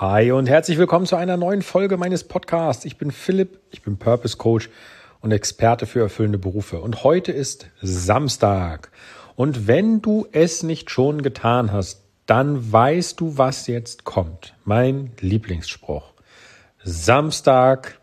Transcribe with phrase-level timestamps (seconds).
[0.00, 2.84] Hi und herzlich willkommen zu einer neuen Folge meines Podcasts.
[2.84, 4.70] Ich bin Philipp, ich bin Purpose Coach
[5.22, 6.80] und Experte für erfüllende Berufe.
[6.80, 8.92] Und heute ist Samstag.
[9.34, 14.54] Und wenn du es nicht schon getan hast, dann weißt du, was jetzt kommt.
[14.64, 16.12] Mein Lieblingsspruch.
[16.84, 17.98] Samstag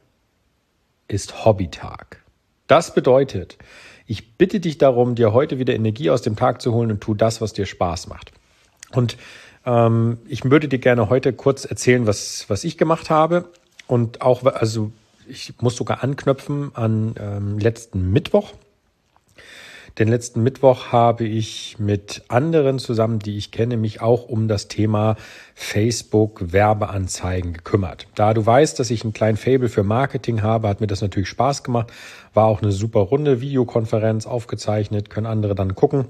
[1.08, 2.26] ist Hobbytag.
[2.68, 3.58] Das bedeutet,
[4.06, 7.14] ich bitte dich darum, dir heute wieder Energie aus dem Tag zu holen und tu
[7.14, 8.34] das, was dir Spaß macht.
[8.92, 9.18] Und
[9.66, 13.46] ähm, ich würde dir gerne heute kurz erzählen, was, was ich gemacht habe.
[13.88, 14.92] Und auch, also
[15.28, 18.54] ich muss sogar anknüpfen an ähm, letzten Mittwoch.
[19.98, 24.68] Den letzten Mittwoch habe ich mit anderen zusammen, die ich kenne, mich auch um das
[24.68, 25.16] Thema
[25.54, 28.08] Facebook Werbeanzeigen gekümmert.
[28.14, 31.30] Da du weißt, dass ich einen kleinen Fable für Marketing habe, hat mir das natürlich
[31.30, 31.94] Spaß gemacht.
[32.34, 36.06] War auch eine super Runde, Videokonferenz aufgezeichnet, können andere dann gucken.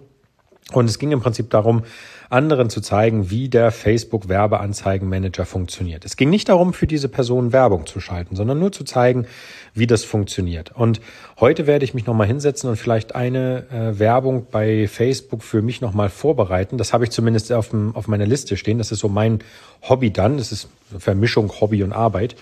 [0.72, 1.84] Und es ging im Prinzip darum,
[2.30, 6.06] anderen zu zeigen, wie der Facebook Werbeanzeigenmanager funktioniert.
[6.06, 9.28] Es ging nicht darum, für diese Person Werbung zu schalten, sondern nur zu zeigen,
[9.76, 10.72] wie das funktioniert.
[10.76, 11.02] Und
[11.40, 15.82] heute werde ich mich nochmal hinsetzen und vielleicht eine äh, Werbung bei Facebook für mich
[15.82, 16.80] nochmal vorbereiten.
[16.80, 18.80] Das habe ich zumindest auf, dem, auf meiner Liste stehen.
[18.80, 19.40] Das ist so mein
[19.88, 20.38] Hobby dann.
[20.38, 22.36] Das ist eine Vermischung Hobby und Arbeit.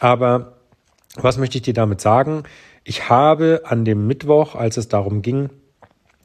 [0.00, 0.54] Aber
[1.14, 2.42] was möchte ich dir damit sagen?
[2.82, 5.50] Ich habe an dem Mittwoch, als es darum ging,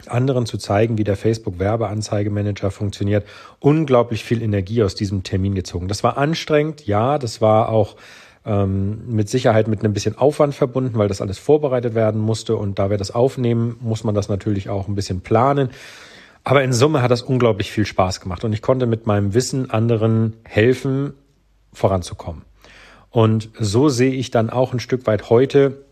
[0.08, 3.25] anderen zu zeigen, wie der Facebook Werbeanzeigemanager funktioniert,
[3.59, 5.88] unglaublich viel Energie aus diesem Termin gezogen.
[5.88, 7.95] Das war anstrengend, ja, das war auch
[8.45, 12.80] ähm, mit Sicherheit mit einem bisschen Aufwand verbunden, weil das alles vorbereitet werden musste und
[12.80, 15.70] da wir das aufnehmen, muss man das natürlich auch ein bisschen planen.
[16.44, 19.70] Aber in Summe hat das unglaublich viel Spaß gemacht und ich konnte mit meinem Wissen
[19.70, 21.14] anderen helfen,
[21.73, 22.44] voranzukommen.
[23.11, 25.86] Und so sehe ich dann auch ein Stück weit heute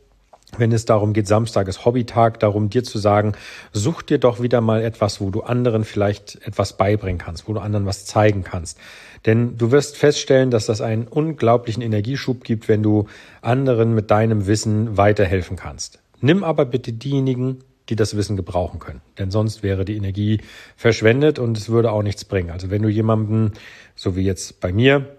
[0.56, 3.34] wenn es darum geht, Samstag ist Hobbytag, darum dir zu sagen,
[3.73, 7.59] such dir doch wieder mal etwas, wo du anderen vielleicht etwas beibringen kannst, wo du
[7.59, 8.80] anderen was zeigen kannst.
[9.25, 13.08] Denn du wirst feststellen, dass das einen unglaublichen Energieschub gibt, wenn du
[13.42, 16.00] anderen mit deinem Wissen weiterhelfen kannst.
[16.22, 17.59] Nimm aber bitte diejenigen,
[17.90, 19.02] die das Wissen gebrauchen können.
[19.18, 20.41] Denn sonst wäre die Energie
[20.75, 22.52] verschwendet und es würde auch nichts bringen.
[22.52, 23.52] Also wenn du jemanden,
[23.96, 25.16] so wie jetzt bei mir,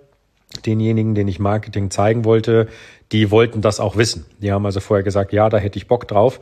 [0.64, 2.68] denjenigen, den ich Marketing zeigen wollte,
[3.12, 4.26] die wollten das auch wissen.
[4.40, 6.40] Die haben also vorher gesagt, ja, da hätte ich Bock drauf.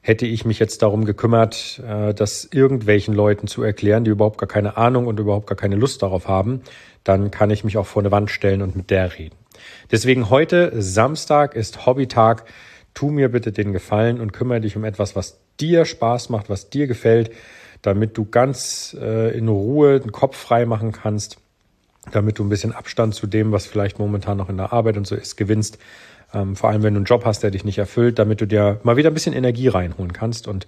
[0.00, 4.48] Hätte ich mich jetzt darum gekümmert, äh, das irgendwelchen Leuten zu erklären, die überhaupt gar
[4.48, 6.62] keine Ahnung und überhaupt gar keine Lust darauf haben,
[7.04, 9.34] dann kann ich mich auch vor eine Wand stellen und mit der reden.
[9.90, 12.44] Deswegen heute Samstag ist Hobbytag.
[12.94, 16.70] Tu mir bitte den Gefallen und kümmere dich um etwas, was dir Spaß macht, was
[16.70, 17.32] dir gefällt,
[17.82, 21.38] damit du ganz äh, in Ruhe den Kopf frei machen kannst
[22.10, 25.06] damit du ein bisschen Abstand zu dem, was vielleicht momentan noch in der Arbeit und
[25.06, 25.78] so ist, gewinnst.
[26.32, 28.80] Ähm, vor allem, wenn du einen Job hast, der dich nicht erfüllt, damit du dir
[28.82, 30.48] mal wieder ein bisschen Energie reinholen kannst.
[30.48, 30.66] Und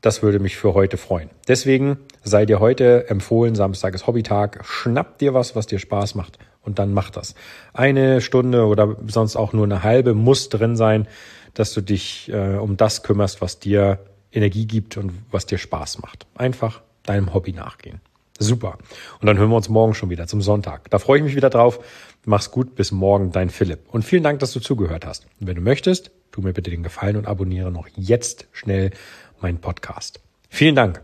[0.00, 1.30] das würde mich für heute freuen.
[1.48, 6.38] Deswegen sei dir heute empfohlen, Samstag ist Hobbytag, schnapp dir was, was dir Spaß macht
[6.62, 7.34] und dann mach das.
[7.72, 11.08] Eine Stunde oder sonst auch nur eine halbe muss drin sein,
[11.54, 13.98] dass du dich äh, um das kümmerst, was dir
[14.30, 16.26] Energie gibt und was dir Spaß macht.
[16.36, 18.00] Einfach deinem Hobby nachgehen.
[18.38, 18.78] Super.
[19.20, 20.88] Und dann hören wir uns morgen schon wieder zum Sonntag.
[20.90, 21.80] Da freue ich mich wieder drauf.
[22.24, 23.80] Mach's gut, bis morgen, dein Philipp.
[23.88, 25.26] Und vielen Dank, dass du zugehört hast.
[25.40, 28.92] Und wenn du möchtest, tu mir bitte den Gefallen und abonniere noch jetzt schnell
[29.40, 30.20] meinen Podcast.
[30.48, 31.02] Vielen Dank.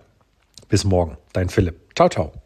[0.69, 1.77] Bis morgen, dein Philipp.
[1.95, 2.44] Ciao, ciao.